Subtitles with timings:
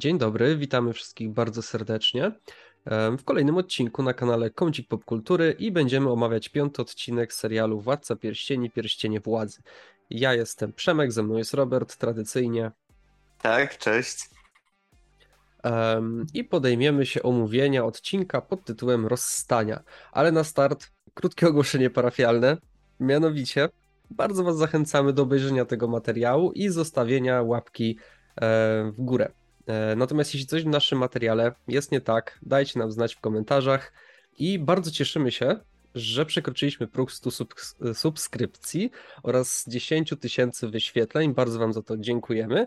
[0.00, 2.32] Dzień dobry, witamy wszystkich bardzo serdecznie
[3.18, 8.70] w kolejnym odcinku na kanale Kącik Popkultury i będziemy omawiać piąty odcinek serialu Władca Pierścieni,
[8.70, 9.62] Pierścienie Władzy.
[10.10, 12.70] Ja jestem Przemek, ze mną jest Robert, tradycyjnie.
[13.42, 14.30] Tak, cześć.
[16.34, 19.82] I podejmiemy się omówienia odcinka pod tytułem Rozstania.
[20.12, 22.56] Ale na start krótkie ogłoszenie parafialne,
[23.00, 23.68] mianowicie
[24.10, 27.98] bardzo Was zachęcamy do obejrzenia tego materiału i zostawienia łapki
[28.92, 29.32] w górę.
[29.66, 33.92] E, natomiast jeśli coś w naszym materiale jest nie tak, dajcie nam znać w komentarzach
[34.38, 35.56] i bardzo cieszymy się,
[35.94, 37.30] że przekroczyliśmy próg 100
[37.94, 38.90] subskrypcji
[39.22, 41.34] oraz 10 tysięcy wyświetleń.
[41.34, 42.66] Bardzo Wam za to dziękujemy.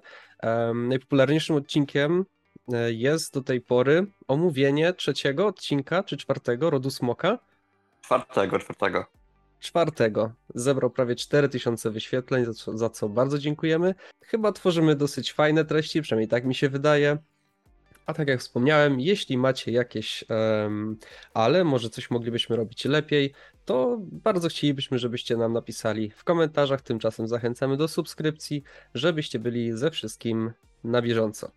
[0.73, 2.25] Najpopularniejszym odcinkiem
[2.73, 7.39] e, jest do tej pory omówienie trzeciego odcinka czy czwartego Rodu Smoka.
[8.01, 9.05] Czwartego, czwartego
[9.63, 13.95] czwartego zebrał prawie 4000 wyświetleń, za co, za co bardzo dziękujemy.
[14.21, 17.17] Chyba tworzymy dosyć fajne treści, przynajmniej tak mi się wydaje.
[18.05, 20.97] A tak jak wspomniałem, jeśli macie jakieś um,
[21.33, 23.33] ale, może coś moglibyśmy robić lepiej,
[23.65, 26.81] to bardzo chcielibyśmy, żebyście nam napisali w komentarzach.
[26.81, 30.51] Tymczasem zachęcamy do subskrypcji, żebyście byli ze wszystkim
[30.83, 31.51] na bieżąco.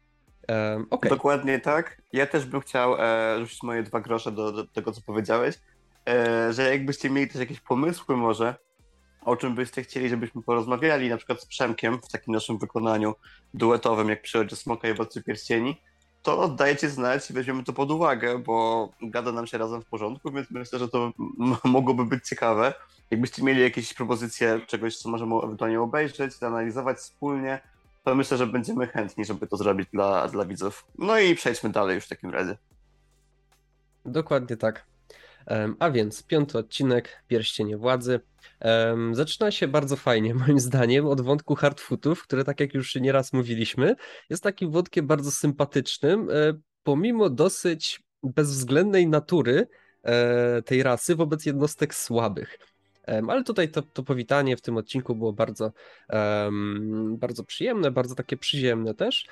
[0.49, 1.11] Um, okay.
[1.11, 2.03] Dokładnie tak.
[2.13, 5.59] Ja też bym chciał e, rzucić moje dwa grosze do, do tego, co powiedziałeś.
[6.09, 8.55] E, że jakbyście mieli też jakieś pomysły może,
[9.25, 13.15] o czym byście chcieli, żebyśmy porozmawiali, na przykład z Przemkiem w takim naszym wykonaniu
[13.55, 15.81] duetowym, jak przychodzi Smoka i Władcy Pierścieni,
[16.23, 20.33] to dajcie znać i weźmiemy to pod uwagę, bo gada nam się razem w porządku,
[20.33, 21.13] więc myślę, że to
[21.65, 22.75] mogłoby być ciekawe.
[23.11, 27.61] Jakbyście mieli jakieś propozycje czegoś, co możemy ewentualnie obejrzeć, zanalizować wspólnie,
[28.05, 30.87] to myślę, że będziemy chętni, żeby to zrobić dla, dla widzów.
[30.99, 32.57] No i przejdźmy dalej już w takim razie.
[34.05, 34.96] Dokładnie tak.
[35.79, 38.21] A więc piąty odcinek Pierścienie Władzy.
[39.13, 43.95] Zaczyna się bardzo fajnie, moim zdaniem, od wątku hardfootów, które, tak jak już nieraz mówiliśmy,
[44.31, 46.35] jest takim wątkiem bardzo sympatycznym, e,
[46.83, 49.69] pomimo dosyć bezwzględnej natury
[50.03, 52.59] e, tej rasy wobec jednostek słabych.
[53.29, 55.73] Ale tutaj to, to powitanie w tym odcinku było bardzo,
[56.09, 59.27] um, bardzo przyjemne, bardzo takie przyziemne też.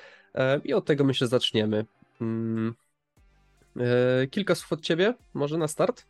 [0.65, 1.85] I od tego myślę zaczniemy.
[2.21, 2.75] Mm,
[3.81, 6.07] E, kilka słów od ciebie, może na start?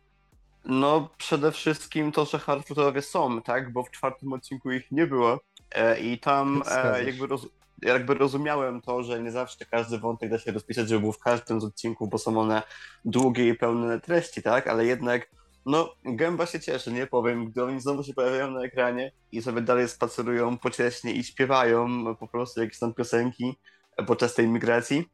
[0.65, 3.73] No, przede wszystkim to, że hardfootowie są, tak?
[3.73, 5.39] Bo w czwartym odcinku ich nie było.
[5.71, 7.47] E, I tam e, jakby, roz,
[7.81, 11.61] jakby rozumiałem to, że nie zawsze każdy wątek da się rozpisać, żeby był w każdym
[11.61, 12.63] z odcinków, bo są one
[13.05, 14.67] długie i pełne treści, tak?
[14.67, 15.29] Ale jednak,
[15.65, 19.61] no, gęba się cieszy, nie powiem, gdy oni znowu się pojawiają na ekranie i sobie
[19.61, 23.55] dalej spacerują pocieśnie i śpiewają po prostu jakieś tam piosenki
[24.07, 25.09] podczas tej migracji.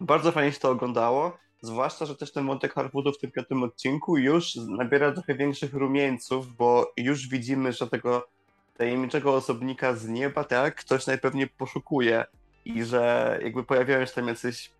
[0.00, 1.38] Bardzo fajnie się to oglądało.
[1.66, 6.56] Zwłaszcza, że też ten wątek Harwoodu w tym piątym odcinku już nabiera trochę większych rumieńców,
[6.56, 8.28] bo już widzimy, że tego
[8.76, 12.24] tajemniczego osobnika z nieba, tak, ktoś najpewniej poszukuje
[12.64, 14.70] i że jakby pojawiają się tam jacyś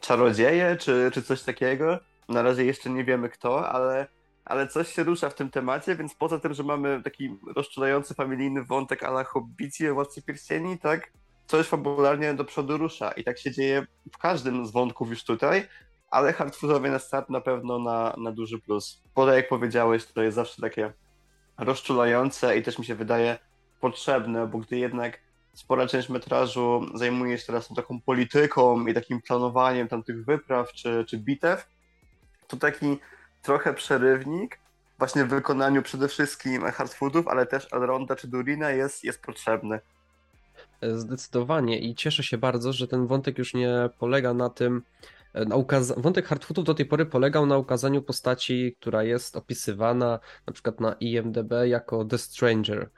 [0.00, 1.98] czarodzieje czy, czy coś takiego.
[2.28, 4.06] Na razie jeszcze nie wiemy kto, ale,
[4.44, 8.64] ale coś się rusza w tym temacie, więc poza tym, że mamy taki rozczulający familijny
[8.64, 11.12] wątek ala Hobbici, Władcy Pierścieni, tak,
[11.46, 15.68] coś fabularnie do przodu rusza i tak się dzieje w każdym z wątków już tutaj,
[16.10, 19.02] ale hardfoodowie na start na pewno na, na duży plus.
[19.14, 20.92] Tak jak powiedziałeś, to jest zawsze takie
[21.58, 23.38] rozczulające i też mi się wydaje
[23.80, 25.18] potrzebne, bo gdy jednak
[25.54, 31.18] spora część metrażu zajmuje się teraz taką polityką i takim planowaniem tamtych wypraw czy, czy
[31.18, 31.68] bitew,
[32.48, 32.98] to taki
[33.42, 34.58] trochę przerywnik
[34.98, 39.80] właśnie w wykonaniu przede wszystkim hardfoodów, ale też Elronda czy Durina jest, jest potrzebny.
[40.82, 44.82] Zdecydowanie i cieszę się bardzo, że ten wątek już nie polega na tym,
[45.46, 50.52] na ukaz- wątek Hardfootów do tej pory polegał na ukazaniu postaci, która jest opisywana na
[50.52, 52.90] przykład na IMDb jako The Stranger.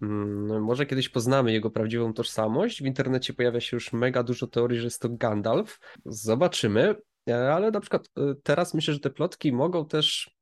[0.00, 2.82] Hmm, może kiedyś poznamy jego prawdziwą tożsamość.
[2.82, 5.80] W internecie pojawia się już mega dużo teorii, że jest to Gandalf.
[6.06, 6.94] Zobaczymy,
[7.28, 10.34] e, ale na przykład e, teraz myślę, że te plotki mogą też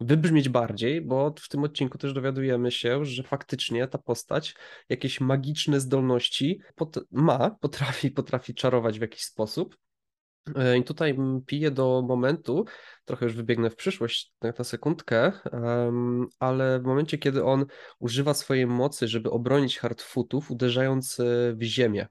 [0.00, 4.54] wybrzmieć bardziej, bo w tym odcinku też dowiadujemy się, że faktycznie ta postać
[4.88, 9.76] jakieś magiczne zdolności pot- ma, potrafi, potrafi czarować w jakiś sposób.
[10.54, 11.16] E, I tutaj
[11.46, 12.64] piję do momentu,
[13.04, 15.32] trochę już wybiegnę w przyszłość na sekundkę,
[16.38, 17.66] ale w momencie, kiedy on
[17.98, 22.06] używa swojej mocy, żeby obronić hardfootów, uderzając e, w ziemię.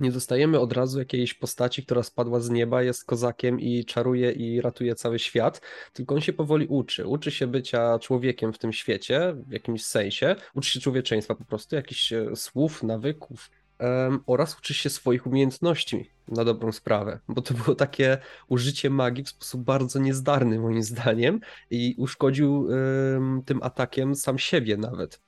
[0.00, 4.60] Nie dostajemy od razu jakiejś postaci, która spadła z nieba, jest kozakiem i czaruje i
[4.60, 5.60] ratuje cały świat,
[5.92, 7.06] tylko on się powoli uczy.
[7.06, 11.76] Uczy się bycia człowiekiem w tym świecie, w jakimś sensie, uczy się człowieczeństwa po prostu,
[11.76, 13.50] jakichś e, słów, nawyków,
[13.80, 18.18] um, oraz uczy się swoich umiejętności na dobrą sprawę, bo to było takie
[18.48, 21.40] użycie magii w sposób bardzo niezdarny moim zdaniem
[21.70, 25.20] i uszkodził um, tym atakiem sam siebie nawet.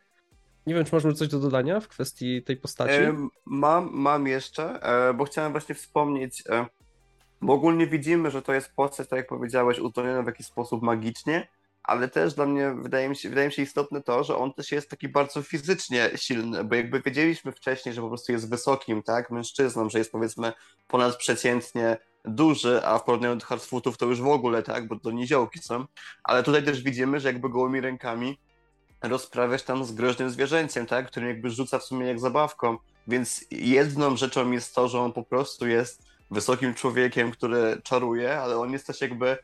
[0.67, 2.93] Nie wiem, czy masz coś do dodania w kwestii tej postaci?
[3.45, 6.67] mam, mam jeszcze, e, bo chciałem właśnie wspomnieć, e,
[7.41, 11.49] Bo ogólnie widzimy, że to jest postać, tak jak powiedziałeś, uzdolniona w jakiś sposób magicznie,
[11.89, 14.73] ale też dla mnie wydaje mi, się, wydaje mi się istotne to, że on też
[14.73, 19.31] jest taki bardzo fizycznie silny, bo jakby wiedzieliśmy wcześniej, że po prostu jest wysokim, tak,
[19.31, 20.53] mężczyzną, że jest powiedzmy
[20.89, 25.59] ponadprzeciętnie duży, a w porównaniu do hardfootów to już w ogóle, tak, bo to niziołki
[25.59, 25.85] są,
[26.25, 28.39] ale tutaj też widzimy, że jakby gołymi rękami
[29.03, 34.17] rozprawiasz tam z groźnym zwierzęciem, tak, którym jakby rzuca w sumie jak zabawką, więc jedną
[34.17, 38.87] rzeczą jest to, że on po prostu jest wysokim człowiekiem, który czaruje, ale on jest
[38.87, 39.39] też jakby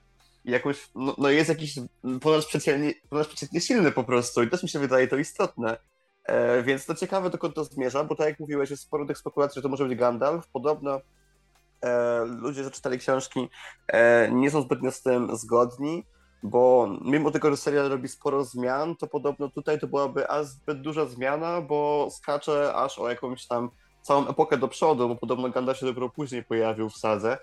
[0.45, 1.79] jakoś, no, no jest jakiś
[2.21, 5.77] ponadprzeciętnie, ponadprzeciętnie silny po prostu i też mi się wydaje to istotne.
[6.25, 9.59] E, więc to ciekawe, dokąd to zmierza, bo tak jak mówiłeś, jest sporo tych spekulacji,
[9.59, 10.47] że to może być Gandalf.
[10.53, 11.01] Podobno
[11.83, 13.49] e, ludzie, którzy czytali książki,
[13.89, 16.05] e, nie są zbytnio z tym zgodni,
[16.43, 20.81] bo mimo tego, że serial robi sporo zmian, to podobno tutaj to byłaby aż zbyt
[20.81, 23.71] duża zmiana, bo skacze aż o jakąś tam
[24.03, 27.39] całą epokę do przodu, bo podobno Gandalf się dopiero później pojawił w sadze.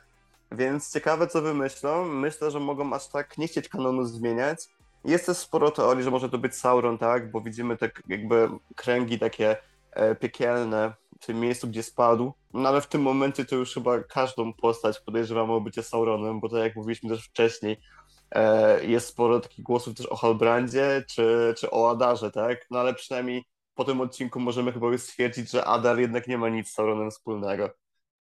[0.51, 2.05] Więc ciekawe, co wymyślą.
[2.05, 4.67] Myślę, że mogą aż tak nie chcieć kanonu zmieniać.
[5.05, 7.31] Jest też sporo teorii, że może to być Sauron, tak?
[7.31, 9.57] Bo widzimy te jakby kręgi takie
[9.91, 12.33] e, piekielne w tym miejscu, gdzie spadł.
[12.53, 16.49] No ale w tym momencie to już chyba każdą postać podejrzewamy o bycie Sauronem, bo
[16.49, 17.77] tak jak mówiliśmy też wcześniej,
[18.31, 22.65] e, jest sporo takich głosów też o Halbrandzie czy, czy o Adarze, tak?
[22.71, 23.45] No ale przynajmniej
[23.75, 27.11] po tym odcinku możemy chyba już stwierdzić, że Adar jednak nie ma nic z Sauronem
[27.11, 27.69] wspólnego.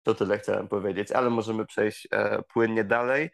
[0.09, 3.31] To tyle chciałem powiedzieć, ale możemy przejść e, płynnie dalej.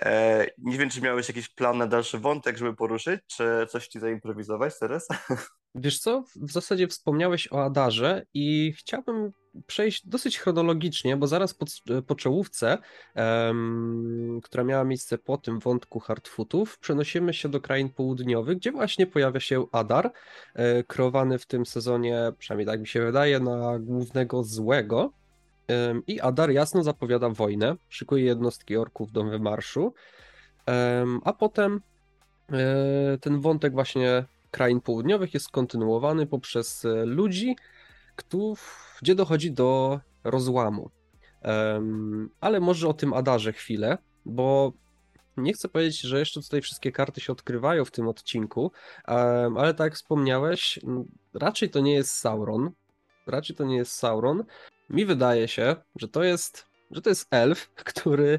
[0.00, 4.00] E, nie wiem, czy miałeś jakiś plan na dalszy wątek, żeby poruszyć, czy coś ci
[4.00, 5.08] zaimprowizować teraz?
[5.74, 9.32] Wiesz co, w zasadzie wspomniałeś o Adarze i chciałbym
[9.66, 11.66] przejść dosyć chronologicznie, bo zaraz po,
[12.06, 12.78] po czołówce,
[13.14, 19.06] um, która miała miejsce po tym wątku Hardfootów, przenosimy się do krain południowych, gdzie właśnie
[19.06, 20.12] pojawia się Adar,
[20.54, 25.17] e, kreowany w tym sezonie, przynajmniej tak mi się wydaje, na głównego złego.
[26.06, 29.94] I Adar jasno zapowiada wojnę, szykuje jednostki orków do wymarszu,
[31.24, 31.80] a potem
[32.52, 37.56] e, ten wątek właśnie krain południowych jest kontynuowany poprzez e, ludzi,
[39.02, 40.90] gdzie dochodzi do rozłamu.
[42.40, 44.72] Ale może o tym Adarze chwilę, bo
[45.36, 48.72] nie chcę powiedzieć, że jeszcze tutaj wszystkie karty się odkrywają w tym odcinku,
[49.56, 50.80] ale tak jak wspomniałeś,
[51.34, 52.70] raczej to nie jest Sauron.
[53.28, 54.44] Raczej to nie jest Sauron.
[54.90, 58.38] Mi wydaje się, że to jest, że to jest elf, który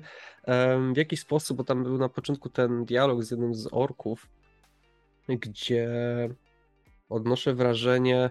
[0.94, 4.28] w jakiś sposób, bo tam był na początku ten dialog z jednym z orków,
[5.28, 5.90] gdzie
[7.10, 8.30] odnoszę wrażenie,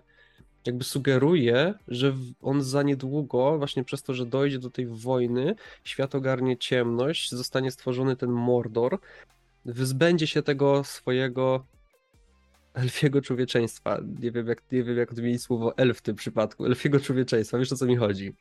[0.67, 6.15] jakby sugeruje, że on za niedługo, właśnie przez to, że dojdzie do tej wojny, świat
[6.15, 8.99] ogarnie ciemność, zostanie stworzony ten Mordor,
[9.65, 11.65] wyzbędzie się tego swojego
[12.79, 13.99] elfiego człowieczeństwa.
[14.21, 16.67] Nie wiem, jak, nie wiem, jak odmienić słowo elf w tym przypadku.
[16.67, 18.35] Elfiego człowieczeństwa, wiesz o co mi chodzi?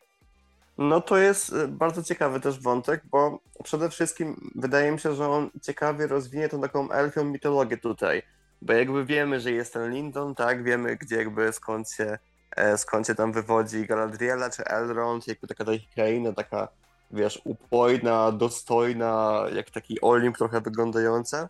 [0.77, 5.29] No to jest y, bardzo ciekawy też wątek, bo przede wszystkim wydaje mi się, że
[5.29, 8.21] on ciekawie rozwinie tą taką elfią mitologię tutaj.
[8.61, 12.17] Bo jakby wiemy, że jest ten Lindon, tak, wiemy gdzie jakby skąd się,
[12.55, 16.67] e, skąd się tam wywodzi Galadriela czy Elrond, jakby taka, taka kraina, taka
[17.11, 21.49] wiesz, upojna, dostojna, jak taki Olimp trochę wyglądająca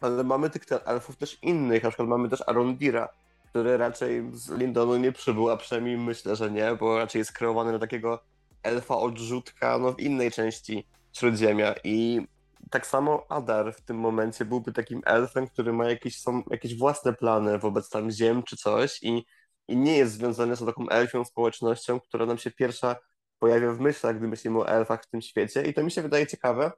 [0.00, 3.08] ale mamy tych elfów też innych, na przykład mamy też Arondira,
[3.48, 7.72] który raczej z Lindonu nie przybył, a przynajmniej myślę, że nie, bo raczej jest kreowany
[7.72, 8.22] na takiego
[8.62, 11.74] elfa odrzutka no, w innej części Śródziemia.
[11.84, 12.26] I
[12.70, 17.12] tak samo Adar w tym momencie byłby takim elfem, który ma jakieś, są, jakieś własne
[17.12, 19.26] plany wobec tam ziem czy coś i,
[19.68, 22.96] i nie jest związany z taką elfią społecznością, która nam się pierwsza
[23.38, 25.62] pojawia w myślach, gdy myślimy o elfach w tym świecie.
[25.62, 26.72] I to mi się wydaje ciekawe,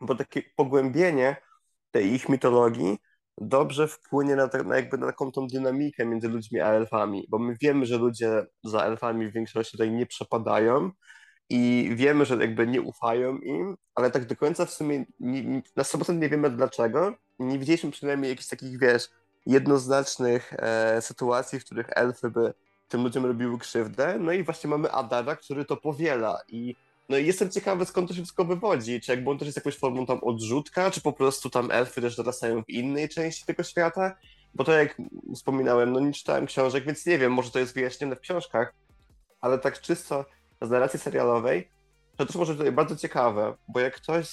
[0.00, 1.36] bo takie pogłębienie
[1.90, 2.98] tej ich mitologii
[3.40, 7.56] dobrze wpłynie na, na, jakby na taką tą dynamikę między ludźmi a elfami, bo my
[7.60, 10.90] wiemy, że ludzie za elfami w większości tutaj nie przepadają
[11.50, 15.62] i wiemy, że jakby nie ufają im, ale tak do końca w sumie nie, nie,
[15.76, 17.14] na 100% nie wiemy dlaczego.
[17.38, 19.08] Nie widzieliśmy przynajmniej jakichś takich, wiesz,
[19.46, 22.54] jednoznacznych e, sytuacji, w których elfy by
[22.88, 24.18] tym ludziom robiły krzywdę.
[24.20, 26.76] No i właśnie mamy Adara, który to powiela i
[27.10, 29.00] no i jestem ciekawy, skąd to się wszystko wywodzi.
[29.00, 32.16] Czy jakby on też jest jakąś formą tam odrzutka, czy po prostu tam elfy też
[32.16, 34.16] dorastają w innej części tego świata?
[34.54, 34.96] Bo to jak
[35.34, 38.74] wspominałem, no nie czytałem książek, więc nie wiem, może to jest wyjaśnione w książkach,
[39.40, 40.24] ale tak czysto
[40.62, 41.68] z narracji serialowej,
[42.16, 44.28] to też może tutaj bardzo ciekawe, bo jak ktoś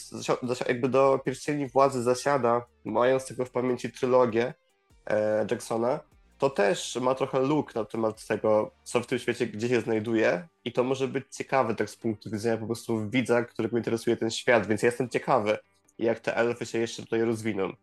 [0.67, 4.53] jakby do pierścieni władzy zasiada, mając tego w pamięci trylogię
[5.05, 5.99] e, Jacksona,
[6.37, 10.47] to też ma trochę luk na temat tego, co w tym świecie, gdzie się znajduje
[10.65, 14.31] i to może być ciekawe tak z punktu widzenia po prostu widza, którego interesuje ten
[14.31, 15.57] świat, więc ja jestem ciekawy,
[15.99, 17.73] jak te elfy się jeszcze tutaj rozwiną.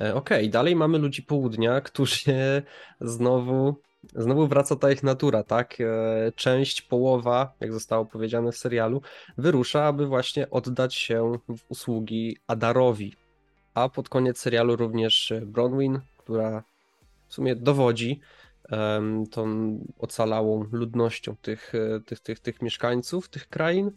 [0.00, 2.62] E, okej, okay, dalej mamy ludzi południa, którzy
[3.00, 3.74] znowu
[4.14, 5.80] znowu wraca ta ich natura, tak?
[5.80, 9.02] E, część, połowa, jak zostało powiedziane w serialu,
[9.38, 13.14] wyrusza, aby właśnie oddać się w usługi Adarowi.
[13.74, 16.62] A pod koniec serialu również Bronwyn, która
[17.28, 18.20] w sumie dowodzi
[19.30, 23.90] tą ocalałą ludnością tych, e, tych, tych, tych mieszkańców, tych krain.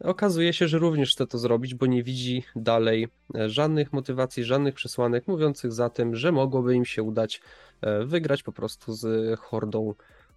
[0.00, 4.74] Okazuje się, że również chce to zrobić, bo nie widzi dalej e, żadnych motywacji, żadnych
[4.74, 7.40] przesłanek mówiących za tym, że mogłoby im się udać
[7.80, 9.94] e, wygrać po prostu z hordą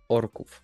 [0.10, 0.62] orków.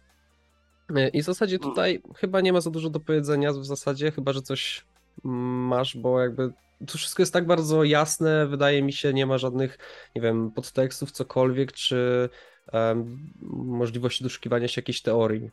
[1.14, 4.42] I w zasadzie tutaj chyba nie ma za dużo do powiedzenia, w zasadzie chyba, że
[4.42, 4.86] coś
[5.24, 6.54] masz, bo jakby
[6.88, 9.78] to wszystko jest tak bardzo jasne, wydaje mi się, nie ma żadnych,
[10.16, 12.30] nie wiem, podtekstów, cokolwiek, czy
[12.74, 15.52] um, możliwości doszukiwania się jakiejś teorii.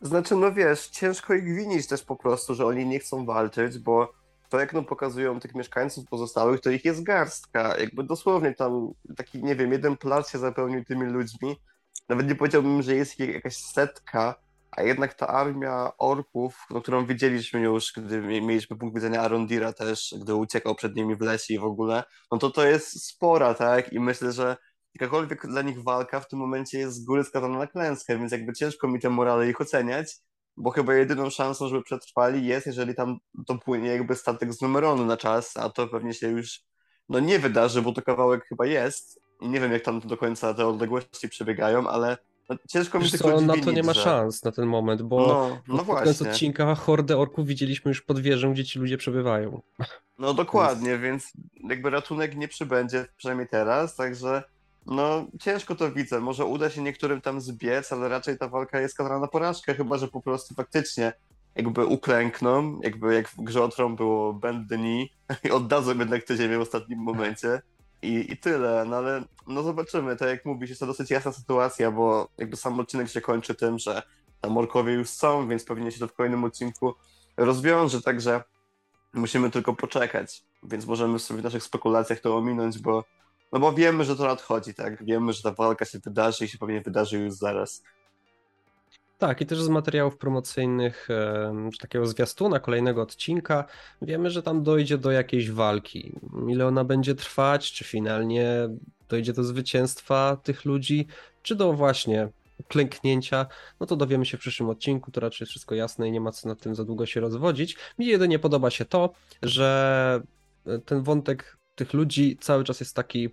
[0.00, 4.12] Znaczy, no wiesz, ciężko ich winić też po prostu, że oni nie chcą walczyć, bo
[4.48, 7.78] to jak no pokazują tych mieszkańców pozostałych, to ich jest garstka.
[7.78, 11.56] Jakby dosłownie tam taki, nie wiem, jeden plac się zapełnił tymi ludźmi.
[12.08, 14.34] Nawet nie powiedziałbym, że jest ich jakaś setka,
[14.70, 20.34] a jednak ta armia orków, którą widzieliśmy już, gdy mieliśmy punkt widzenia Arondira też, gdy
[20.34, 23.92] uciekał przed nimi w lesie i w ogóle, no to to jest spora, tak?
[23.92, 24.56] I myślę, że
[24.94, 28.52] jakakolwiek dla nich walka w tym momencie jest z góry skazana na klęskę, więc jakby
[28.52, 30.16] ciężko mi te morale ich oceniać,
[30.56, 35.06] bo chyba jedyną szansą, żeby przetrwali jest, jeżeli tam to płynie jakby statek z numeronu
[35.06, 36.60] na czas, a to pewnie się już
[37.08, 40.54] no nie wydarzy, bo to kawałek chyba jest i nie wiem jak tam do końca
[40.54, 44.02] te odległości przebiegają, ale no, ciężko mi tylko na to nie ma że...
[44.02, 48.20] szans na ten moment, bo no, no pod koniec odcinka hordę orków widzieliśmy już pod
[48.20, 49.62] wieżą, gdzie ci ludzie przebywają.
[50.18, 51.02] No dokładnie, więc...
[51.02, 51.32] więc
[51.70, 54.42] jakby ratunek nie przybędzie, przynajmniej teraz, także
[54.86, 56.20] no, ciężko to widzę.
[56.20, 59.98] Może uda się niektórym tam zbiec, ale raczej ta walka jest skazana na porażkę, chyba
[59.98, 61.12] że po prostu faktycznie
[61.54, 65.10] jakby uklękną, jakby jak w grze o Tron było knee
[65.44, 67.62] i oddadzą jednak tę ziemię w ostatnim momencie
[68.02, 71.90] i, i tyle, no ale no zobaczymy, tak jak mówisz, jest to dosyć jasna sytuacja,
[71.90, 74.02] bo jakby sam odcinek się kończy tym, że
[74.40, 76.94] tam orkowie już są, więc pewnie się to w kolejnym odcinku
[77.36, 78.42] rozwiąże, także
[79.14, 83.04] musimy tylko poczekać, więc możemy sobie w naszych spekulacjach to ominąć, bo
[83.52, 85.04] no bo wiemy, że to nadchodzi, tak?
[85.04, 87.82] Wiemy, że ta walka się wydarzy i się pewnie wydarzy już zaraz.
[89.18, 91.08] Tak, i też z materiałów promocyjnych,
[91.80, 93.64] takiego zwiastuna kolejnego odcinka,
[94.02, 96.12] wiemy, że tam dojdzie do jakiejś walki.
[96.48, 98.68] Ile ona będzie trwać, czy finalnie
[99.08, 101.06] dojdzie do zwycięstwa tych ludzi,
[101.42, 102.28] czy do właśnie
[102.68, 103.46] klęknięcia,
[103.80, 106.48] no to dowiemy się w przyszłym odcinku, to raczej wszystko jasne i nie ma co
[106.48, 107.76] nad tym za długo się rozwodzić.
[107.98, 110.22] Mi jedynie podoba się to, że
[110.84, 113.28] ten wątek tych ludzi cały czas jest taki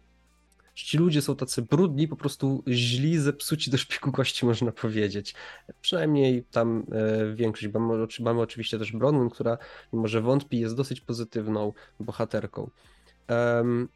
[0.83, 5.35] ci ludzie są tacy brudni, po prostu źli, zepsuci do szpiku kości, można powiedzieć.
[5.81, 7.73] Przynajmniej tam e, większość.
[7.73, 9.57] Mamy, mamy oczywiście też Bronwyn, która,
[9.93, 12.69] mimo że wątpi, jest dosyć pozytywną bohaterką.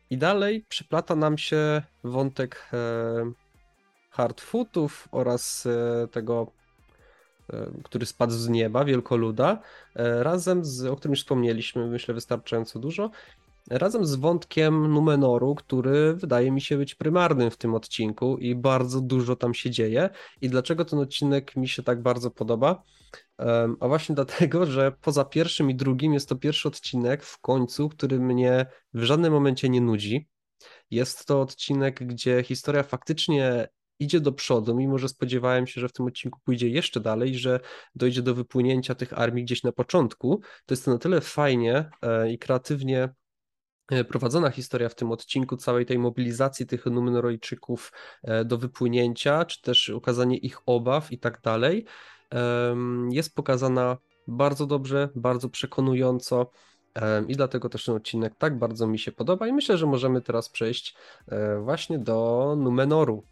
[0.09, 3.31] I dalej przyplata nam się wątek e,
[4.09, 6.51] hardfootów oraz e, tego
[7.83, 9.59] który spadł z nieba, wielkoluda,
[9.95, 13.11] razem z, o którym już wspomnieliśmy, myślę wystarczająco dużo,
[13.69, 19.01] razem z wątkiem Numenoru, który wydaje mi się być prymarnym w tym odcinku i bardzo
[19.01, 20.09] dużo tam się dzieje.
[20.41, 22.83] I dlaczego ten odcinek mi się tak bardzo podoba?
[23.79, 28.19] A właśnie dlatego, że poza pierwszym i drugim jest to pierwszy odcinek w końcu, który
[28.19, 30.27] mnie w żadnym momencie nie nudzi.
[30.91, 33.67] Jest to odcinek, gdzie historia faktycznie
[33.99, 37.59] idzie do przodu, mimo że spodziewałem się, że w tym odcinku pójdzie jeszcze dalej, że
[37.95, 40.41] dojdzie do wypłynięcia tych armii gdzieś na początku.
[40.65, 43.09] To jest to na tyle fajnie e, i kreatywnie
[44.07, 47.91] prowadzona historia w tym odcinku całej tej mobilizacji tych Numenorojczyków
[48.23, 51.85] e, do wypłynięcia, czy też ukazanie ich obaw i tak dalej,
[53.11, 56.51] jest pokazana bardzo dobrze, bardzo przekonująco
[57.27, 60.49] i dlatego też ten odcinek tak bardzo mi się podoba i myślę, że możemy teraz
[60.49, 60.95] przejść
[61.27, 63.23] e, właśnie do Numenoru.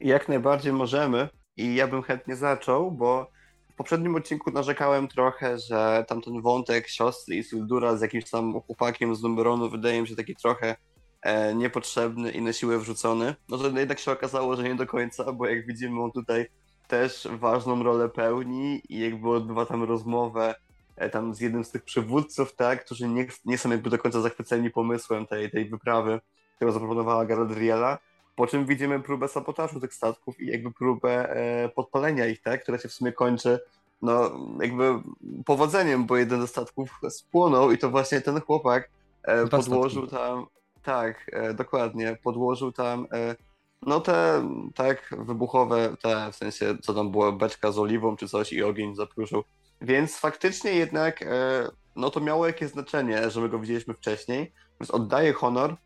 [0.00, 3.30] Jak najbardziej możemy i ja bym chętnie zaczął, bo
[3.76, 9.22] w poprzednim odcinku narzekałem trochę, że tamten wątek siostry Isildura z jakimś tam chłopakiem z
[9.22, 10.76] Numeronu wydaje mi się taki trochę
[11.22, 13.34] e, niepotrzebny i na siłę wrzucony.
[13.48, 16.46] No to jednak się okazało, że nie do końca, bo jak widzimy on tutaj
[16.88, 20.54] też ważną rolę pełni i jakby odbywa tam rozmowę
[20.96, 24.20] e, tam z jednym z tych przywódców, tak, którzy nie, nie są jakby do końca
[24.20, 26.20] zachwyceni pomysłem tej, tej wyprawy,
[26.56, 27.98] którą zaproponowała Galadriela.
[28.36, 32.78] Po czym widzimy próbę sabotażu tych statków i jakby próbę e, podpalenia ich, tak, która
[32.78, 33.58] się w sumie kończy
[34.02, 35.00] no jakby
[35.44, 38.90] powodzeniem, bo jeden ze statków spłonął i to właśnie ten chłopak
[39.22, 40.46] e, podłożył tam,
[40.82, 43.36] tak, e, dokładnie, podłożył tam e,
[43.82, 48.52] no te tak wybuchowe, te w sensie co tam było, beczka z oliwą czy coś
[48.52, 49.44] i ogień zapruszył.
[49.80, 54.90] Więc faktycznie jednak e, no to miało jakieś znaczenie, że my go widzieliśmy wcześniej, więc
[54.90, 55.76] oddaję honor,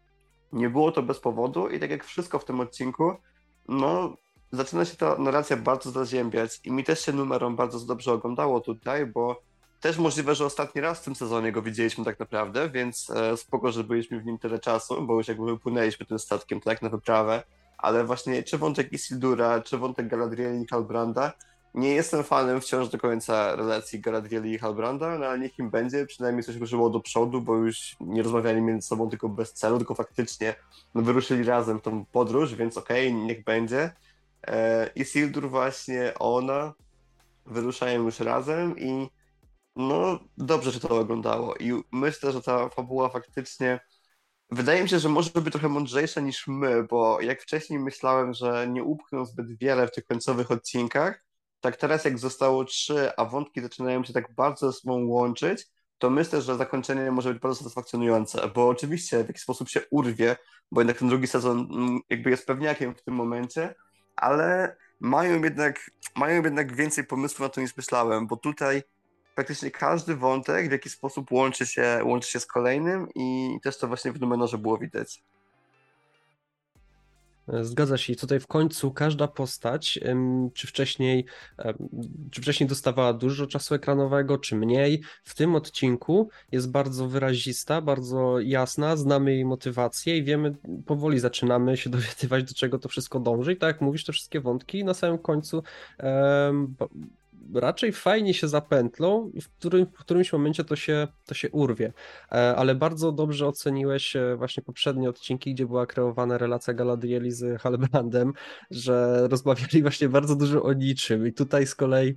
[0.53, 3.15] nie było to bez powodu i tak jak wszystko w tym odcinku,
[3.69, 4.17] no
[4.53, 9.07] zaczyna się ta narracja bardzo zaziębiać i mi też się numerom bardzo dobrze oglądało tutaj,
[9.07, 9.43] bo
[9.81, 13.73] też możliwe, że ostatni raz w tym sezonie go widzieliśmy tak naprawdę, więc e, spoko,
[13.73, 17.43] że byliśmy w nim tyle czasu, bo już jakby wypłynęliśmy tym statkiem tak na wyprawę,
[17.79, 21.33] ale właśnie czy wątek Isildura, czy wątek Galadrieli i Halbranda,
[21.75, 26.07] nie jestem fanem wciąż do końca relacji Galadrieli i Halbranda, no ale niech im będzie,
[26.07, 29.95] przynajmniej coś ruszyło do przodu, bo już nie rozmawiali między sobą tylko bez celu, tylko
[29.95, 30.55] faktycznie
[30.95, 33.93] no, wyruszyli razem tą podróż, więc okej, okay, niech będzie.
[34.47, 36.75] E, Isildur właśnie, ona
[37.47, 39.11] wyruszają już razem i
[39.77, 43.81] no dobrze że to oglądało i myślę, że ta fabuła faktycznie
[44.51, 48.69] wydaje mi się, że może być trochę mądrzejsza niż my, bo jak wcześniej myślałem, że
[48.69, 51.30] nie upchną zbyt wiele w tych końcowych odcinkach,
[51.61, 55.67] tak teraz jak zostało trzy, a wątki zaczynają się tak bardzo ze sobą łączyć,
[55.99, 60.37] to myślę, że zakończenie może być bardzo satysfakcjonujące, bo oczywiście w jakiś sposób się urwie,
[60.73, 63.75] bo jednak ten drugi sezon mm, jakby jest pewniakiem w tym momencie,
[64.17, 68.83] ale mają jednak, mają jednak więcej pomysłów na to niż myślałem, bo tutaj
[69.35, 73.89] praktycznie każdy wątek w jakiś sposób łączy się, łączy się z kolejnym i też to
[73.89, 75.23] właśnie w Numenorze było widać.
[77.63, 78.13] Zgadza się.
[78.13, 80.01] I tutaj w końcu każda postać,
[80.55, 81.25] czy wcześniej,
[82.31, 88.41] czy wcześniej dostawała dużo czasu ekranowego, czy mniej, w tym odcinku jest bardzo wyrazista, bardzo
[88.41, 93.53] jasna, znamy jej motywację i wiemy, powoli zaczynamy się dowiadywać, do czego to wszystko dąży.
[93.53, 95.63] I tak jak mówisz, te wszystkie wątki na samym końcu
[97.55, 101.93] raczej fajnie się zapętlą i w, którym, w którymś momencie to się, to się urwie.
[102.33, 107.61] E, ale bardzo dobrze oceniłeś e, właśnie poprzednie odcinki, gdzie była kreowana relacja Galadrieli z
[107.63, 108.33] Halbrandem,
[108.71, 112.17] że rozmawiali właśnie bardzo dużo o niczym i tutaj z kolei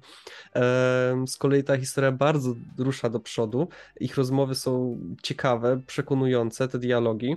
[1.27, 3.67] z kolei ta historia bardzo rusza do przodu.
[3.99, 7.35] Ich rozmowy są ciekawe, przekonujące, te dialogi.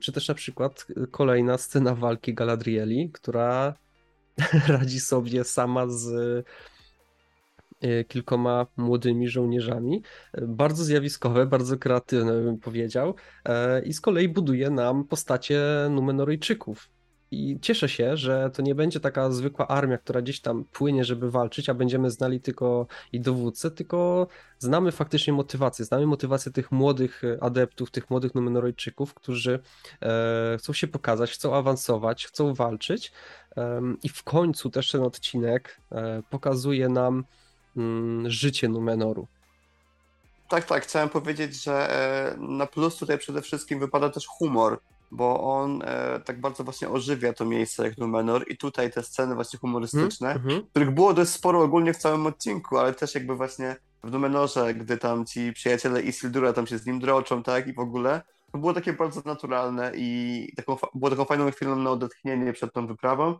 [0.00, 3.74] Czy też na przykład kolejna scena walki Galadrieli, która
[4.68, 6.06] radzi sobie sama z
[7.80, 10.02] e, kilkoma młodymi żołnierzami.
[10.42, 13.14] Bardzo zjawiskowe, bardzo kreatywne bym powiedział.
[13.44, 16.88] E, I z kolei buduje nam postacie Numenoryjczyków.
[17.30, 21.30] I cieszę się, że to nie będzie taka zwykła armia, która gdzieś tam płynie, żeby
[21.30, 24.26] walczyć, a będziemy znali tylko i dowódcę, tylko
[24.58, 25.84] znamy faktycznie motywację.
[25.84, 29.60] Znamy motywację tych młodych adeptów, tych młodych Numenorojczyków, którzy
[30.02, 33.12] e, chcą się pokazać, chcą awansować, chcą walczyć.
[34.02, 37.24] I w końcu też ten odcinek e, pokazuje nam
[37.76, 39.26] mm, życie Numenoru.
[40.48, 40.82] Tak, tak.
[40.82, 46.20] Chciałem powiedzieć, że e, na plus tutaj przede wszystkim wypada też humor bo on e,
[46.20, 50.42] tak bardzo właśnie ożywia to miejsce jak Numenor i tutaj te sceny właśnie humorystyczne, mm
[50.42, 50.66] -hmm.
[50.70, 54.98] których było dość sporo ogólnie w całym odcinku, ale też jakby właśnie w Numenorze, gdy
[54.98, 58.74] tam ci przyjaciele Isildura tam się z nim droczą, tak, i w ogóle, to było
[58.74, 63.38] takie bardzo naturalne i taką, było taką fajną chwilą na odetchnienie przed tą wyprawą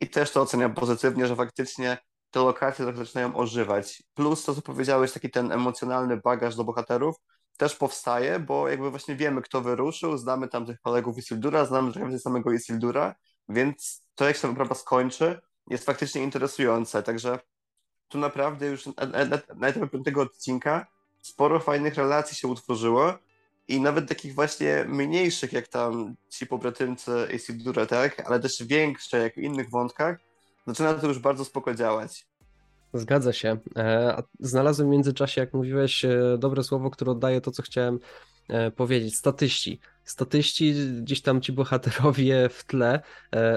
[0.00, 1.98] i też to oceniam pozytywnie, że faktycznie
[2.30, 4.02] te lokacje tak zaczynają ożywać.
[4.14, 7.16] Plus to, co powiedziałeś, taki ten emocjonalny bagaż do bohaterów,
[7.56, 12.06] też powstaje, bo jakby właśnie wiemy, kto wyruszył, znamy tam tych kolegów Isildura, znamy trochę
[12.06, 13.14] więcej samego Isildura,
[13.48, 15.40] więc to, jak się ta wyprawa skończy,
[15.70, 17.02] jest faktycznie interesujące.
[17.02, 17.38] Także
[18.08, 20.86] tu naprawdę już na, na, na etapie piątego odcinka
[21.22, 23.14] sporo fajnych relacji się utworzyło
[23.68, 29.34] i nawet takich właśnie mniejszych, jak tam ci pobratymcy Isildura, tak, ale też większe, jak
[29.34, 30.18] w innych wątkach,
[30.66, 32.26] zaczyna to już bardzo spoko działać.
[32.94, 33.56] Zgadza się.
[33.76, 37.98] E, znalazłem w międzyczasie, jak mówiłeś, e, dobre słowo, które oddaje to, co chciałem
[38.48, 39.16] e, powiedzieć.
[39.16, 39.80] Statyści.
[40.10, 43.00] Statyści, gdzieś tam ci bohaterowie w tle,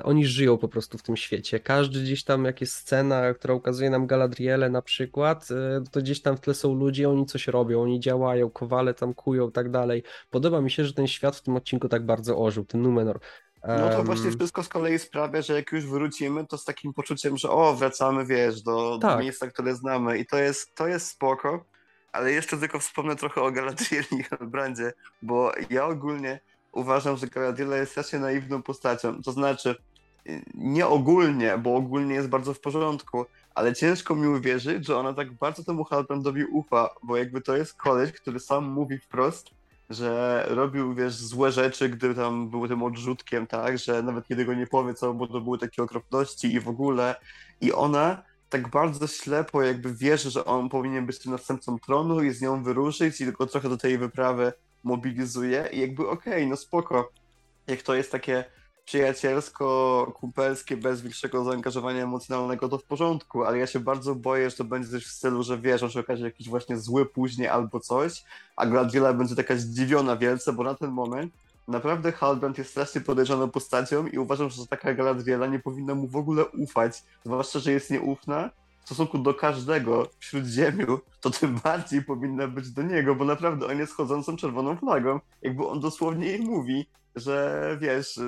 [0.03, 1.59] oni żyją po prostu w tym świecie.
[1.59, 5.47] Każdy gdzieś tam, jak jest scena, która ukazuje nam Galadriele na przykład,
[5.91, 9.49] to gdzieś tam w tle są ludzie, oni coś robią, oni działają, kowale tam kują
[9.49, 10.03] i tak dalej.
[10.29, 13.19] Podoba mi się, że ten świat w tym odcinku tak bardzo ożył, ten Numenor.
[13.67, 17.37] No to właśnie wszystko z kolei sprawia, że jak już wrócimy, to z takim poczuciem,
[17.37, 19.17] że o, wracamy, wiesz, do, tak.
[19.17, 21.65] do miejsca, które znamy i to jest, to jest spoko,
[22.11, 26.39] ale jeszcze tylko wspomnę trochę o Galadrieli i Halbrandzie, bo ja ogólnie
[26.71, 29.75] uważam, że Galadriela jest strasznie naiwną postacią, to znaczy
[30.53, 35.33] nie ogólnie, bo ogólnie jest bardzo w porządku, ale ciężko mi uwierzyć, że ona tak
[35.33, 39.49] bardzo temu Halbrandowi ufa, bo jakby to jest koleś, który sam mówi wprost,
[39.89, 44.53] że robił, wiesz, złe rzeczy, gdy tam był tym odrzutkiem, tak, że nawet kiedy go
[44.53, 47.15] nie powie co, bo to były takie okropności i w ogóle.
[47.61, 52.31] I ona tak bardzo ślepo jakby wierzy, że on powinien być tym następcą tronu i
[52.31, 56.57] z nią wyruszyć i tylko trochę do tej wyprawy mobilizuje i jakby okej, okay, no
[56.57, 57.11] spoko.
[57.67, 58.43] Jak to jest takie
[58.85, 59.65] przyjacielsko,
[60.15, 64.63] kumpelskie, bez większego zaangażowania emocjonalnego, to w porządku, ale ja się bardzo boję, że to
[64.63, 68.23] będzie coś w stylu, że wiesz, on się okaże jakiś właśnie zły później albo coś,
[68.55, 71.33] a Gladwiela będzie taka zdziwiona wielce, bo na ten moment
[71.67, 76.15] naprawdę Halbrand jest strasznie podejrzaną postacią i uważam, że taka Galadriela nie powinna mu w
[76.15, 78.49] ogóle ufać, zwłaszcza, że jest nieufna
[78.81, 83.67] w stosunku do każdego w Śródziemiu, to tym bardziej powinna być do niego, bo naprawdę
[83.67, 85.19] on jest chodzącą czerwoną flagą.
[85.41, 88.19] Jakby on dosłownie jej mówi, że wiesz,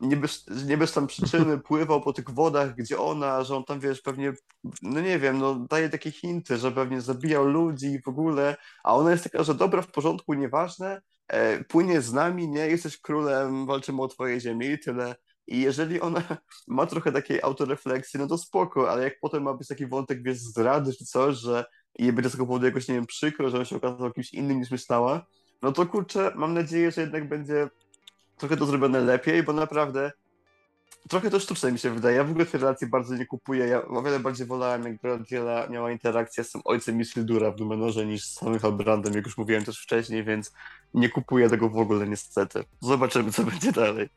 [0.00, 3.80] nie bez, nie bez tam przyczyny pływał po tych wodach, gdzie ona, że on tam,
[3.80, 4.32] wiesz, pewnie,
[4.82, 8.94] no nie wiem, no daje takie hinty, że pewnie zabijał ludzi i w ogóle, a
[8.94, 11.02] ona jest taka, że dobra, w porządku, nieważne,
[11.68, 15.14] płynie z nami, nie, jesteś królem, walczymy o twoje ziemię i tyle.
[15.46, 16.22] I jeżeli ona
[16.68, 20.38] ma trochę takiej autorefleksji, no to spoko, ale jak potem ma być taki wątek, wiesz,
[20.38, 21.64] zdrady czy coś, że
[21.98, 24.58] jej będzie z tego powodu jakoś, nie wiem, przykro, że on się okazał kimś innym
[24.58, 25.26] niż myślała,
[25.62, 27.68] no to kurczę, mam nadzieję, że jednak będzie
[28.36, 30.12] trochę to zrobione lepiej, bo naprawdę
[31.08, 32.16] trochę to sztuczne mi się wydaje.
[32.16, 33.66] Ja w ogóle tej relacji bardzo nie kupuję.
[33.66, 38.24] Ja o wiele bardziej wolałem, jak Galadriela miała interakcję z ojcem Isildura w Numenorze niż
[38.24, 40.52] z samym Halbrandem, jak już mówiłem też wcześniej, więc
[40.94, 42.64] nie kupuję tego w ogóle niestety.
[42.80, 44.08] Zobaczymy, co będzie dalej.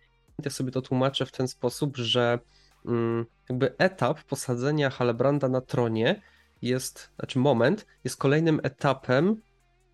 [0.44, 2.40] Ja sobie to tłumaczę w ten sposób, że
[2.86, 6.22] mm, jakby etap posadzenia Halbranda na tronie
[6.62, 9.42] jest, znaczy moment, jest kolejnym etapem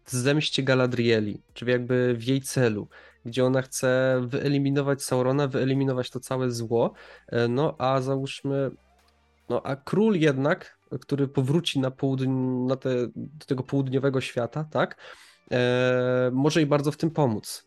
[0.06, 2.88] w zemście Galadrieli, czyli jakby w jej celu
[3.26, 6.94] gdzie ona chce wyeliminować Saurona, wyeliminować to całe zło.
[7.28, 8.72] E, no a załóżmy,
[9.50, 12.28] no a król jednak, który powróci na południe,
[12.68, 14.98] na te, do tego południowego świata, tak,
[15.52, 17.66] e, może jej bardzo w tym pomóc.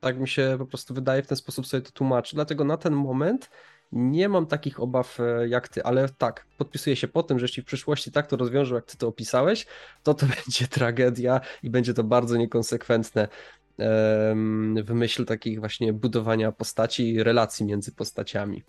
[0.00, 2.36] Tak mi się po prostu wydaje, w ten sposób sobie to tłumaczy.
[2.36, 3.50] Dlatego na ten moment
[3.92, 7.62] nie mam takich obaw e, jak ty, ale tak, podpisuję się po tym, że jeśli
[7.62, 9.66] w przyszłości tak to rozwiążą, jak ty to opisałeś,
[10.02, 13.28] to to będzie tragedia i będzie to bardzo niekonsekwentne
[14.82, 18.64] w myśl takich właśnie budowania postaci i relacji między postaciami.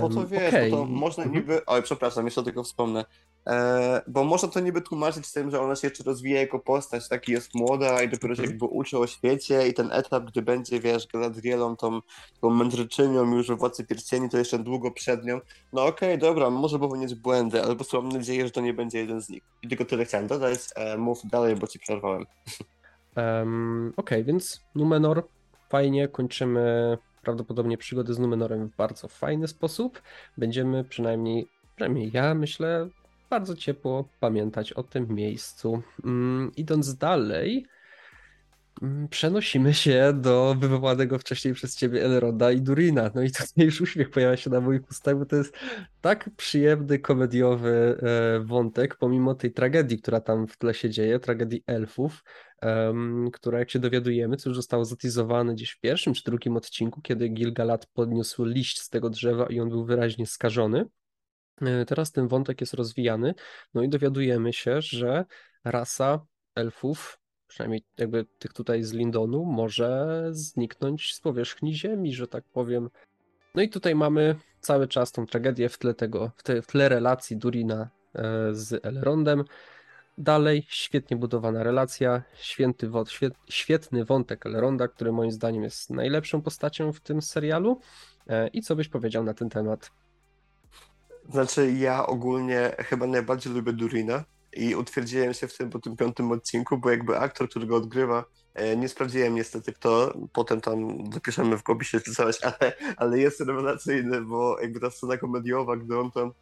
[0.00, 0.70] Bo to wiesz, okay.
[0.70, 1.42] bo to można mhm.
[1.42, 1.66] niby.
[1.66, 3.04] Oj, przepraszam, jeszcze tylko wspomnę.
[3.46, 7.32] E, bo można to niby tłumaczyć tym, że ona się jeszcze rozwija jako postać, taki
[7.32, 8.50] jest młoda i dopiero się mhm.
[8.50, 12.00] jakby uczy o świecie i ten etap, gdy będzie, wiesz, Galadrielą, tą,
[12.40, 15.40] tą mędrczynią już we Władcy Pierścieni, to jeszcze długo przed nią.
[15.72, 18.74] No okej, okay, dobra, może popełnić błędy, ale po prostu mam nadzieję, że to nie
[18.74, 19.42] będzie jeden z nich.
[19.62, 20.58] I tylko tyle chciałem dodać.
[20.76, 22.24] E, mów dalej, bo ci przerwałem.
[23.16, 25.28] Um, ok, więc Numenor,
[25.68, 30.02] fajnie, kończymy prawdopodobnie przygody z Numenorem w bardzo fajny sposób.
[30.36, 32.88] Będziemy przynajmniej, przynajmniej ja myślę,
[33.30, 35.82] bardzo ciepło pamiętać o tym miejscu.
[36.04, 37.66] Um, idąc dalej,
[39.10, 43.10] przenosimy się do wywołanego wcześniej przez ciebie Elroda i Durina.
[43.14, 45.56] No i tutaj już uśmiech pojawia się na moich ustach, bo to jest
[46.00, 51.62] tak przyjemny, komediowy e, wątek, pomimo tej tragedii, która tam w tle się dzieje, tragedii
[51.66, 52.24] elfów,
[53.32, 57.28] która jak się dowiadujemy, co już zostało zatizowane gdzieś w pierwszym czy drugim odcinku, kiedy
[57.28, 60.84] Gilgalad podniósł liść z tego drzewa i on był wyraźnie skażony.
[61.60, 63.34] E, teraz ten wątek jest rozwijany,
[63.74, 65.24] no i dowiadujemy się, że
[65.64, 72.44] rasa elfów przynajmniej jakby tych tutaj z Lindonu, może zniknąć z powierzchni Ziemi, że tak
[72.44, 72.90] powiem.
[73.54, 76.88] No i tutaj mamy cały czas tą tragedię w tle tego, w, te, w tle
[76.88, 79.44] relacji Durina e, z Elrondem.
[80.18, 86.92] Dalej świetnie budowana relacja, święty, świet, świetny wątek Elronda, który moim zdaniem jest najlepszą postacią
[86.92, 87.80] w tym serialu.
[88.28, 89.90] E, I co byś powiedział na ten temat?
[91.28, 96.32] Znaczy, ja ogólnie chyba najbardziej lubię Durina, i utwierdziłem się w tym po tym piątym
[96.32, 101.58] odcinku, bo jakby aktor, który go odgrywa, e, nie sprawdziłem niestety kto, potem tam zapiszemy
[101.58, 106.10] w opisie czy coś, ale, ale jest rewelacyjny, bo jakby ta scena komediowa, gdy on
[106.10, 106.32] tam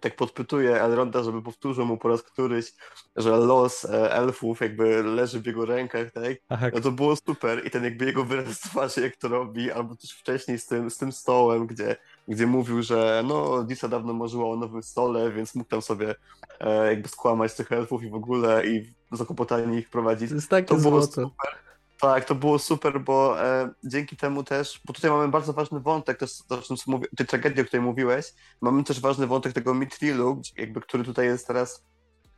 [0.00, 2.72] tak podpytuje Elronda, żeby powtórzył mu po raz któryś,
[3.16, 6.36] że los e, elfów jakby leży w jego rękach, tak?
[6.48, 6.70] Aha.
[6.74, 10.12] No to było super i ten jakby jego wyraz twarzy, jak to robi, albo też
[10.12, 11.96] wcześniej z tym, z tym stołem, gdzie,
[12.28, 16.14] gdzie mówił, że no Disa dawno marzyła o nowym stole, więc mógł tam sobie
[16.60, 20.28] e, jakby skłamać tych elfów i w ogóle i zakopotanie ich prowadzić.
[20.28, 21.63] To jest takie to było super.
[22.00, 26.18] Tak, to było super, bo e, dzięki temu też, bo tutaj mamy bardzo ważny wątek,
[26.18, 30.42] to, to, to, mówi, tej tragedii, o której mówiłeś, mamy też ważny wątek tego Mitrilu,
[30.56, 31.84] jakby, który tutaj jest teraz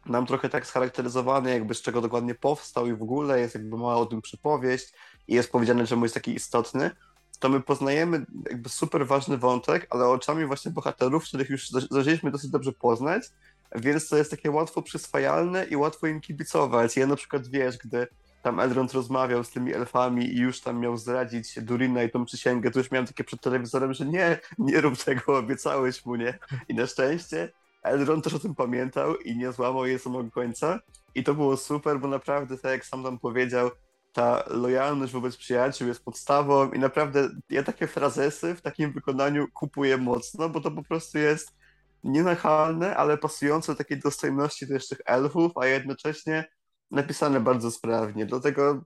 [0.06, 3.96] nam trochę tak scharakteryzowany, jakby z czego dokładnie powstał i w ogóle jest jakby mała
[3.96, 4.92] o tym przypowieść
[5.28, 6.90] i jest powiedziane, czemu jest taki istotny,
[7.38, 12.50] to my poznajemy jakby super ważny wątek, ale oczami właśnie bohaterów, których już zaczęliśmy dosyć
[12.50, 13.22] dobrze poznać,
[13.74, 16.96] więc to jest takie łatwo przyswajalne i łatwo im kibicować.
[16.96, 18.06] Ja na przykład, wiesz, gdy
[18.46, 22.70] tam Elrond rozmawiał z tymi elfami i już tam miał zdradzić Durina i tą przysięgę,
[22.70, 26.38] to już miałem takie przed telewizorem, że nie, nie rób tego, obiecałeś mu, nie?
[26.68, 30.80] I na szczęście Elrond też o tym pamiętał i nie złamał jej samego końca
[31.14, 33.70] i to było super, bo naprawdę, tak jak sam tam powiedział,
[34.12, 39.96] ta lojalność wobec przyjaciół jest podstawą i naprawdę ja takie frazesy w takim wykonaniu kupuję
[39.96, 41.56] mocno, bo to po prostu jest
[42.04, 46.55] nienachalne, ale pasujące do takiej dostojności też tych elfów, a jednocześnie
[46.90, 48.26] napisane bardzo sprawnie.
[48.26, 48.84] Dlatego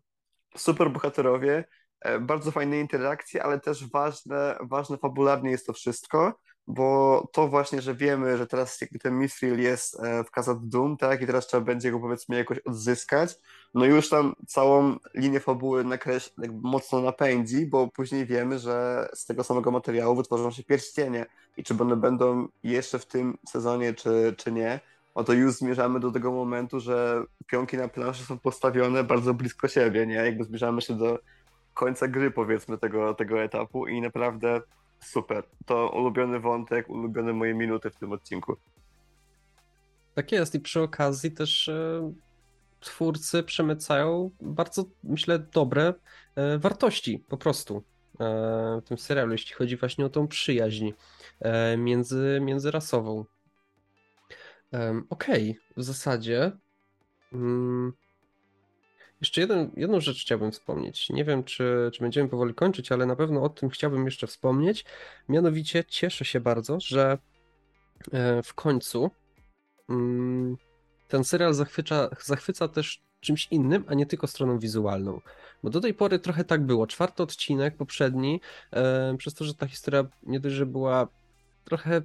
[0.56, 1.64] super bohaterowie,
[2.00, 6.34] e, bardzo fajne interakcje, ale też ważne, ważne fabularnie jest to wszystko,
[6.66, 10.96] bo to właśnie, że wiemy, że teraz jakby ten Mithril jest e, w Kazad Doom,
[10.96, 13.36] tak, i teraz trzeba będzie go powiedzmy jakoś odzyskać,
[13.74, 16.32] no już tam całą linię fabuły nakreś,
[16.62, 21.74] mocno napędzi, bo później wiemy, że z tego samego materiału wytworzą się pierścienie i czy
[21.80, 24.80] one będą jeszcze w tym sezonie, czy, czy nie,
[25.14, 30.06] oto już zmierzamy do tego momentu, że pionki na planszy są postawione bardzo blisko siebie,
[30.06, 30.14] nie?
[30.14, 31.18] Jakby zbliżamy się do
[31.74, 34.60] końca gry, powiedzmy, tego, tego etapu i naprawdę
[35.00, 35.44] super.
[35.66, 38.56] To ulubiony wątek, ulubione moje minuty w tym odcinku.
[40.14, 42.12] Tak jest i przy okazji też e,
[42.80, 45.94] twórcy przemycają bardzo, myślę, dobre
[46.36, 47.82] e, wartości po prostu
[48.20, 50.92] e, w tym serialu, jeśli chodzi właśnie o tą przyjaźń
[51.78, 53.24] między, międzyrasową.
[55.10, 55.54] Okej, okay.
[55.76, 56.52] w zasadzie.
[57.32, 57.92] Mm,
[59.20, 61.10] jeszcze jeden, jedną rzecz chciałbym wspomnieć.
[61.10, 64.84] Nie wiem, czy, czy będziemy powoli kończyć, ale na pewno o tym chciałbym jeszcze wspomnieć.
[65.28, 67.18] Mianowicie cieszę się bardzo, że
[68.12, 69.10] e, w końcu
[69.88, 70.56] mm,
[71.08, 75.20] ten serial zachwyca, zachwyca też czymś innym, a nie tylko stroną wizualną.
[75.62, 76.86] Bo do tej pory trochę tak było.
[76.86, 78.40] Czwarty odcinek, poprzedni,
[78.72, 81.08] e, przez to, że ta historia nie dość, że była
[81.64, 82.02] trochę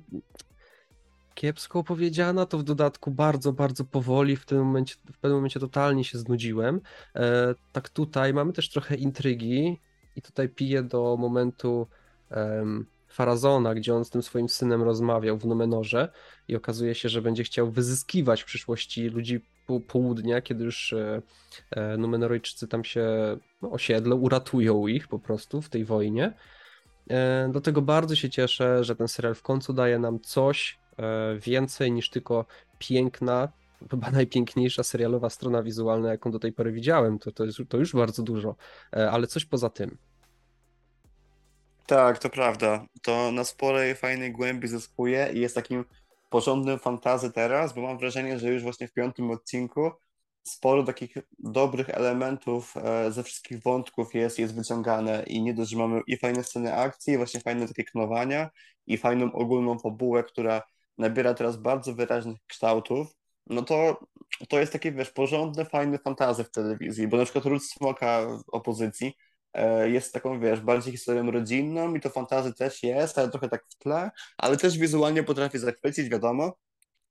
[1.36, 6.04] kiepsko opowiedziana, to w dodatku bardzo, bardzo powoli, w tym momencie, w pewnym momencie totalnie
[6.04, 6.82] się znudziłem.
[7.16, 9.80] E, tak tutaj mamy też trochę intrygi
[10.16, 11.88] i tutaj piję do momentu
[12.32, 16.12] um, Farazona, gdzie on z tym swoim synem rozmawiał w Numenorze
[16.48, 21.22] i okazuje się, że będzie chciał wyzyskiwać w przyszłości ludzi po południa, kiedy już e,
[21.72, 23.08] e, tam się
[23.62, 26.34] no, osiedlą, uratują ich po prostu w tej wojnie.
[27.10, 30.80] E, do tego bardzo się cieszę, że ten serial w końcu daje nam coś,
[31.40, 32.46] więcej niż tylko
[32.80, 33.50] piękna,
[33.92, 37.20] chyba najpiękniejsza serialowa strona wizualna, jaką do tej pory widziałem.
[37.20, 38.56] To, to, jest, to już bardzo dużo,
[38.96, 39.98] e, ale coś poza tym.
[41.88, 42.86] Tak, to prawda.
[43.02, 45.86] To na sporej, fajnej głębi zyskuje i jest takim
[46.30, 49.92] porządnym fantazy teraz, bo mam wrażenie, że już właśnie w piątym odcinku
[50.44, 55.78] sporo takich dobrych elementów e, ze wszystkich wątków jest, jest wyciągane i nie dość, że
[55.78, 58.50] mamy i fajne sceny akcji, i właśnie fajne takie knowania
[58.88, 60.62] i fajną ogólną fabułę, która
[60.98, 63.08] nabiera teraz bardzo wyraźnych kształtów,
[63.48, 64.00] no to
[64.50, 68.50] to jest takie, wiesz, porządne, fajne fantazy w telewizji, bo na przykład Ród Smoka w
[68.50, 69.18] opozycji
[69.54, 73.66] e, jest taką, wiesz, bardziej historią rodzinną i to fantazy też jest, ale trochę tak
[73.70, 76.54] w tle, ale też wizualnie potrafi zachwycić, wiadomo,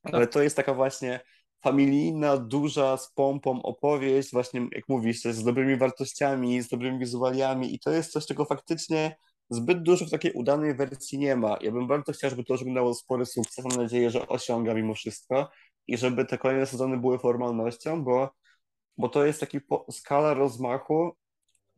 [0.02, 0.34] ale tak.
[0.34, 1.20] to jest taka właśnie
[1.64, 7.78] familijna, duża, z pompą opowieść, właśnie jak mówisz, z dobrymi wartościami, z dobrymi wizualiami i
[7.78, 9.16] to jest coś, czego faktycznie
[9.50, 11.56] zbyt dużo w takiej udanej wersji nie ma.
[11.60, 13.64] Ja bym bardzo chciał, żeby to osiągnęło spory sukces.
[13.64, 15.50] Mam nadzieję, że osiąga mimo wszystko
[15.86, 18.30] i żeby te kolejne sezony były formalnością, bo,
[18.98, 21.16] bo to jest taki po, skala rozmachu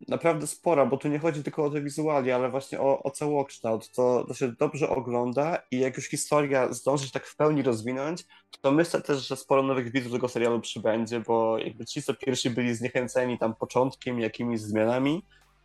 [0.09, 3.91] naprawdę spora, bo tu nie chodzi tylko o te wizualia, ale właśnie o, o całokształt.
[3.91, 8.25] To, to się dobrze ogląda i jak już historia zdąży się tak w pełni rozwinąć,
[8.61, 12.51] to myślę też, że sporo nowych widzów tego serialu przybędzie, bo jakby ci, co pierwsi
[12.51, 15.23] byli zniechęceni tam początkiem, jakimiś zmianami,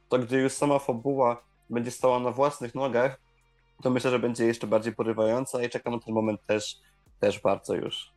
[0.10, 3.20] to gdy już sama fabuła będzie stała na własnych nogach,
[3.82, 6.78] to myślę, że będzie jeszcze bardziej porywająca i czekam na ten moment też,
[7.20, 8.12] też bardzo już.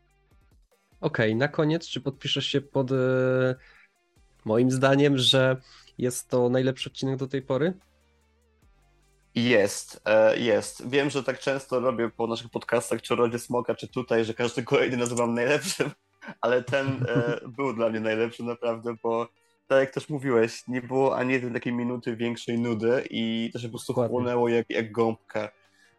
[1.00, 2.94] Okej, okay, na koniec, czy podpiszesz się pod e,
[4.44, 5.56] moim zdaniem, że
[5.98, 7.74] jest to najlepszy odcinek do tej pory?
[9.34, 10.88] Jest, e, jest.
[10.88, 14.62] Wiem, że tak często robię po naszych podcastach, czy Rodzie Smoka, czy tutaj, że każdy
[14.62, 15.90] kolejny nazywam najlepszym,
[16.40, 19.28] ale ten e, był dla mnie najlepszy naprawdę, bo
[19.68, 23.68] tak jak też mówiłeś, nie było ani jednej takiej minuty większej nudy i to się
[23.68, 24.16] po prostu Dokładnie.
[24.16, 25.50] chłonęło jak, jak gąbka.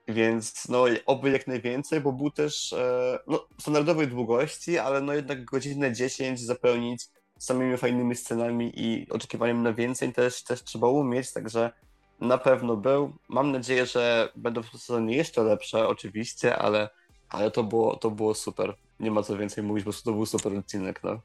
[0.07, 5.45] Więc no, oby jak najwięcej, bo był też e, no, standardowej długości, ale no jednak
[5.45, 7.07] godzinę 10 zapełnić
[7.39, 11.71] samymi fajnymi scenami i oczekiwaniem na więcej też, też trzeba umieć, także
[12.19, 13.13] na pewno był.
[13.29, 16.89] Mam nadzieję, że będą w sezonie jeszcze lepsze oczywiście, ale,
[17.29, 18.75] ale to, było, to było super.
[18.99, 21.03] Nie ma co więcej mówić, po prostu to był super odcinek.
[21.03, 21.19] No.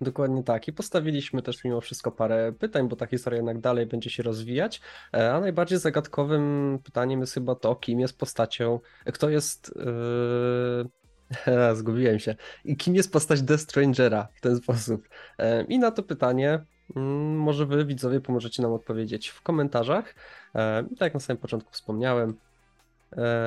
[0.00, 0.68] Dokładnie tak.
[0.68, 4.80] I postawiliśmy też mimo wszystko parę pytań, bo ta historia jednak dalej będzie się rozwijać.
[5.14, 8.80] E, a najbardziej zagadkowym pytaniem jest chyba to, kim jest postacią,
[9.12, 9.74] kto jest.
[11.46, 11.76] Yy...
[11.76, 12.34] Zgubiłem się.
[12.64, 15.08] I kim jest postać The Strangera w ten sposób?
[15.38, 16.64] E, I na to pytanie
[16.96, 20.14] mm, może wy, widzowie, pomożecie nam odpowiedzieć w komentarzach.
[20.54, 22.34] E, I tak jak na samym początku wspomniałem,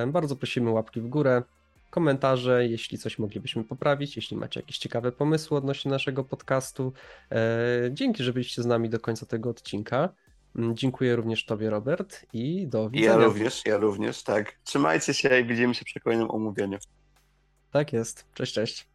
[0.08, 1.44] bardzo prosimy łapki w górę,
[1.92, 6.94] komentarze, jeśli coś moglibyśmy poprawić, jeśli macie jakieś ciekawe pomysły odnośnie naszego podcastu.
[7.32, 7.38] E,
[7.92, 10.10] dzięki, że byliście z nami do końca tego odcinka.
[10.56, 13.12] Mm, dziękuję również Tobie, Robert, i do widzenia.
[13.12, 14.60] Ja również, ja również, tak.
[14.64, 16.78] Trzymajcie się i widzimy się przy kolejnym omówieniu.
[17.72, 18.26] Tak jest.
[18.34, 18.91] Cześć, cześć.